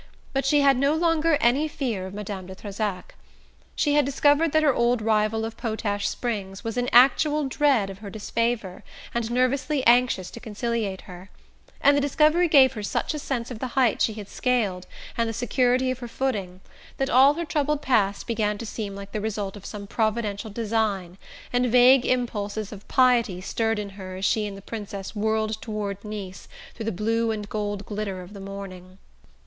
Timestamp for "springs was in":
6.09-6.89